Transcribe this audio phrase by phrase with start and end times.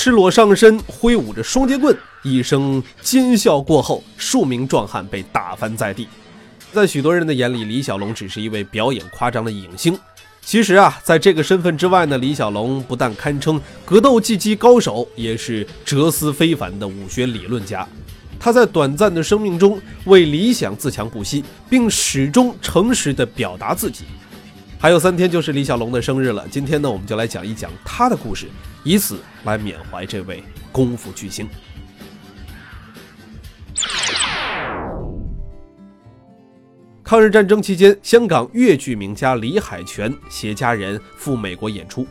[0.00, 6.06] 赤裸上身，挥舞着双截棍，一声尖笑过后，数名壮汉被打翻在地。
[6.72, 9.98] 在许多人的眼里，李小龙只是一位表演夸张的影星。
[10.40, 17.84] 其实啊，在这个身份之外呢，李小龙不但堪称格斗技击高手，也是哲思非凡的武学理论家。
[18.38, 24.04] 他在短暂的生命中为理想自强不息，并始终诚实地表达自己。
[24.80, 28.46] 还有三天就是李小龙的生日了，今天呢，我们就来讲一讲他的故事，
[28.84, 31.48] 以此来缅怀这位功夫巨星。
[37.02, 42.06] 抗日战争期间，香港粤剧名家李海泉携家人赴美国演出。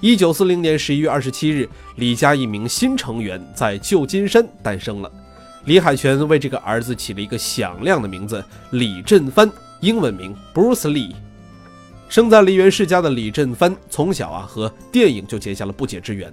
[0.00, 5.10] 一九四零年十一月二十七日，李家一名新成员在旧金山诞生了。
[5.64, 11.12] 李海泉为这个儿子起了一个响亮的名字——李振藩，英文名 Bruce Lee。
[12.08, 16.32] 生在梨园世家的李振藩，从小啊和电影就结下了不解之缘。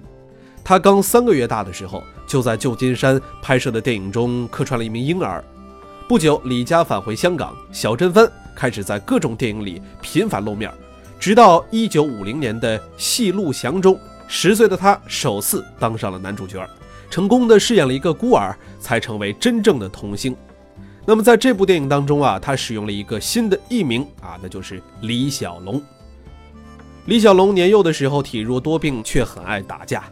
[0.64, 5.44] 他刚三个月大的时候，就在旧金山拍摄的电影中客串了一名婴儿。
[6.08, 10.72] 不久，李家返回香港，小振藩开始在各种电影里频繁露面。
[11.20, 16.66] 直到1950年的《戏路祥》中，十岁的他首次当上了男主角，
[17.10, 20.36] 成功的饰演了一个孤儿，才成为真正的童星。
[21.06, 25.82] 那么在这部电影当中啊，他使用了一个新的艺名啊，那就是李小龙。
[27.08, 30.06] 李小龙年幼的时候体弱多病，却很爱打架。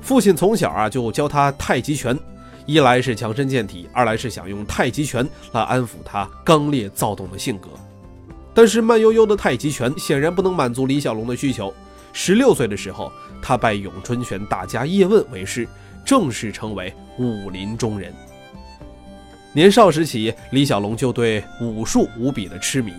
[0.00, 2.18] 父亲从小啊就教他太极拳，
[2.64, 7.68] 一来是强身健体，二来是想用太极拳来安抚他刚烈躁动的性格。
[8.54, 11.72] 但是慢悠悠的太极拳显然不能满足李小龙的需求。
[12.14, 15.68] 十六岁的时候，他拜咏春拳大家叶问为师，
[16.06, 18.14] 正式成为武林中人。
[19.58, 22.92] 年少时起，李小龙就对武术无比的痴迷。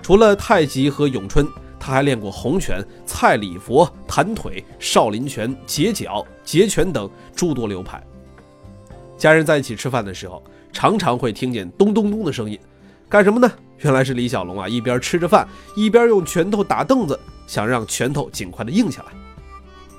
[0.00, 1.44] 除了太极和咏春，
[1.80, 8.00] 他还练过洪拳、蔡李佛、弹腿、少林拳、截脚、截拳等诸多流派。
[9.18, 10.40] 家人在一起吃饭的时候，
[10.72, 12.56] 常常会听见咚咚咚的声音，
[13.08, 13.50] 干什么呢？
[13.78, 17.18] 原来是李小龙啊，一边吃着饭，一边用拳头打凳子，
[17.48, 19.08] 想让拳头尽快的硬下来。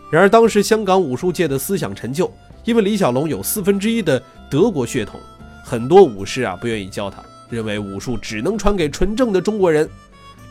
[0.10, 5.20] 然而，当时香港武术界的思想陈旧，因为李小龙有四分之一的德国血统。
[5.68, 9.90] 很多武士啊不愿意教他，认为武术只能传给纯正的中国人。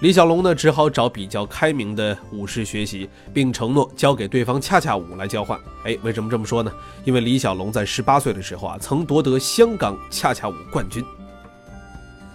[0.00, 5.58] 李小龙呢只好找比较开明的武士学习，并承诺教给对方恰恰舞来交换。
[5.84, 6.70] 哎，为什么这么说呢？
[7.06, 11.02] 因为李小龙在十八岁的时候啊，曾夺得香港恰恰舞冠军。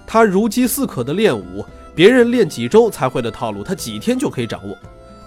[0.07, 1.63] 他如饥似渴的练武，
[1.93, 4.75] 别人练几周才会的套路，他几天就可以掌握。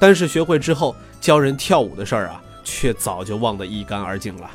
[0.00, 4.50] 但是学会之后，教人跳舞的事儿啊，却早就忘得一干二净了。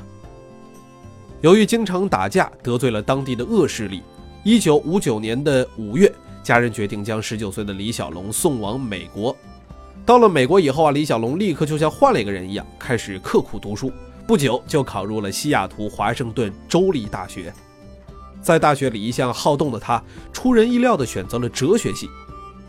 [1.41, 4.03] 由于经常打架，得罪了当地的恶势力。
[4.43, 6.11] 一九五九年的五月，
[6.43, 9.33] 家人决定将十九岁的李小龙送往美国。
[10.05, 13.89] 到了美国以后啊，李小龙立刻就像换了一个人一样，开始刻苦读书。
[14.27, 17.53] 不久就考入了西雅图华盛顿州立大学。
[18.41, 22.09] 在大学里，一向好动的他，出人意料地选择了哲学系。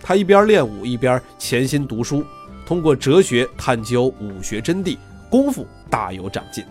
[0.00, 2.25] 他一边练武，一边潜心读书，
[2.64, 4.97] 通过哲学探究武学真谛，
[5.28, 6.64] 功夫大有长进。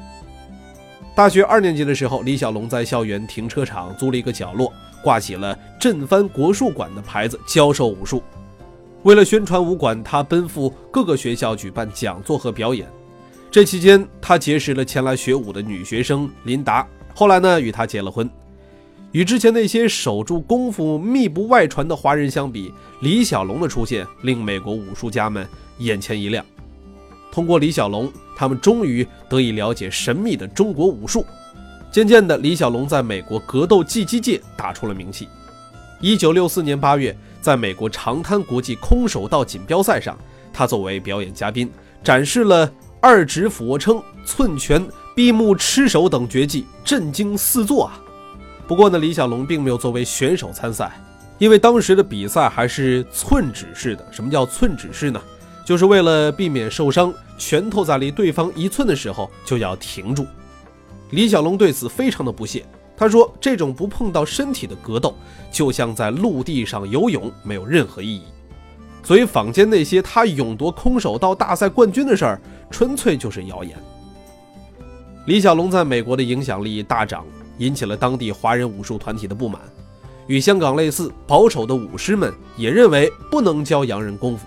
[1.19, 4.71] 大学二年级的时候，李小龙在校园停车场租了一个角落，
[5.03, 8.23] 挂起了“振藩国术馆”的牌子，教授武术。
[9.03, 12.87] 为了宣传武馆，他奔赴各个学校举办讲座和表演。
[13.51, 18.29] 这期间，他结识了前来学武的女学生琳达，后来呢，与她结了婚。
[19.11, 25.45] 与之前那些守住功夫、密不外传的华人相比，李小龙的出现令美国武术家们
[25.79, 26.45] 眼前一亮。
[27.31, 31.25] 通过李小龙，他们终于得以了解神秘的中国武术。
[31.91, 35.27] 渐渐的，李小龙在美国格斗技击界打出了名气。
[35.99, 40.17] 一九六四年八月，在美国长滩国际空手道锦标赛上，
[40.53, 41.69] 他作为表演嘉宾，
[42.03, 42.71] 展示了
[43.01, 47.99] 二指俯卧撑、寸拳、闭目吃手等绝技，震惊四座啊！
[48.67, 50.91] 不过呢，李小龙并没有作为选手参赛，
[51.37, 54.07] 因为当时的比赛还是寸指式的。
[54.11, 55.19] 什么叫寸指式呢？
[55.65, 60.25] 就是为了避免受伤，拳头在离对方一寸的时候就要停住。
[61.11, 62.65] 李小龙对此非常的不屑，
[62.97, 65.15] 他说：“这种不碰到身体的格斗，
[65.51, 68.23] 就像在陆地上游泳，没有任何意义。”
[69.01, 73.77] 所以坊间那些他勇夺空手道大赛冠军的事儿，纯粹就是谣言。
[75.25, 77.25] 李小龙在美国的影响力大涨，
[77.59, 79.61] 引起了当地华人武术团体的不满。
[80.27, 84.45] 与香港类似，保守的武师们也认为不能教洋人功夫。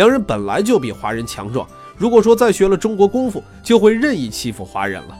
[0.00, 5.18] 洋人本来就比华人强壮，如果说再学了中国功夫，就会任意欺负华人了。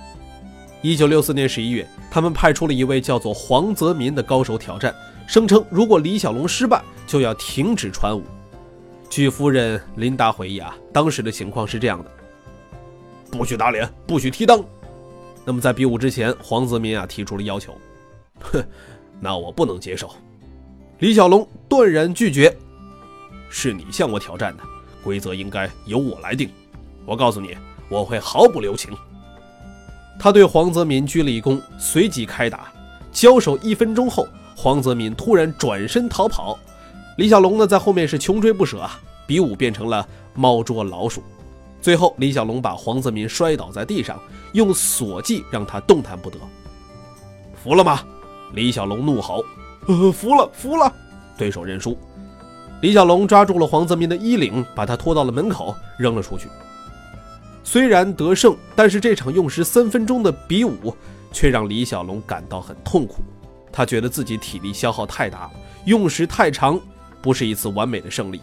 [0.81, 4.95] 一九六四年十一月，他们派出了一位叫做黄泽民的高手挑战，
[5.27, 8.25] 声称如果李小龙失败，就要停止传武。
[9.11, 12.11] 据夫人琳达回忆啊，当时的情况是这样的：
[13.31, 14.65] 不许打脸，不许踢裆。
[15.45, 17.77] 那么在比武之前，黄泽民啊提出了要求，
[18.41, 18.65] 哼。
[19.21, 20.11] 那我不能接受，
[21.01, 22.57] 李小龙断然拒绝。
[23.53, 24.63] 是你向我挑战的，
[25.03, 26.49] 规则应该由我来定。
[27.05, 27.57] 我告诉你，
[27.89, 28.97] 我会毫不留情。
[30.19, 32.73] 他对黄泽民鞠了一躬，随即开打。
[33.11, 36.59] 交手一分钟后，黄泽民突然转身逃跑，
[37.17, 41.23] 李小龙呢在后面是穷追不舍啊，比武变成了猫捉老鼠。
[41.81, 44.21] 最后，李小龙把黄泽民摔倒在地上，
[44.53, 46.39] 用锁技让他动弹不得。
[47.63, 48.01] 服了吗？
[48.53, 49.45] 李小龙怒吼
[49.89, 50.93] ：“呃服了，服了！”
[51.39, 51.97] 对手认输。
[52.81, 56.49] 李小龙抓住了黄泽民的衣领，把他拖到了门口，扔了出去。
[57.63, 60.95] 虽然得胜，但是这场用时三分钟的比武
[61.31, 63.23] 却让李小龙感到很痛苦。
[63.71, 65.51] 他觉得自己体力消耗太大了，
[65.85, 66.81] 用时太长，
[67.21, 68.41] 不是一次完美的胜利。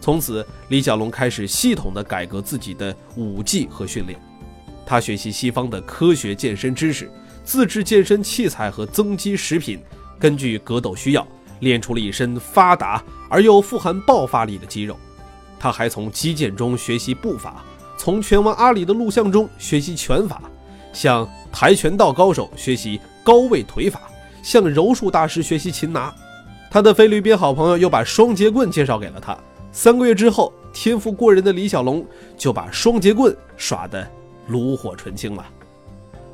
[0.00, 4.20] 从此，李小龙开始系统的改革自己的武技和训练。
[4.84, 7.10] 他学习西方的科学健身知识。
[7.42, 9.80] 自制健身器材和增肌食品，
[10.18, 11.24] 根据格斗需要，
[11.60, 14.96] 练出了一身发达而又富含爆发力的肌肉。
[15.58, 17.64] 他还从击剑中学习步法，
[17.96, 20.42] 从拳王阿里的录像中学习拳法，
[20.92, 24.02] 向跆拳道高手学习高位腿法，
[24.42, 26.14] 向柔术大师学习擒拿。
[26.70, 29.36] 他的菲律宾好朋友又把双节棍介绍给了他。
[29.72, 32.04] 三个月之后，天赋过人的李小龙
[32.36, 34.06] 就把双节棍耍得
[34.48, 35.44] 炉火纯青了。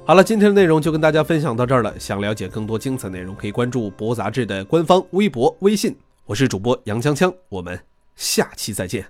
[0.05, 1.99] 好了，今天的内容就跟大家分享到这儿了。
[1.99, 5.97] 想了解更多精彩内容，可以关注《博杂志》的官方微博、微信。
[6.27, 7.79] 我是主播杨锵锵，我们
[8.17, 9.07] 下期再见。